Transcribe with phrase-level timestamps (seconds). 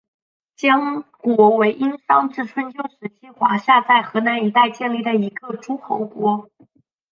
[0.55, 6.49] 江国为殷商至春秋时期华夏在河南一带建立的一个诸侯国。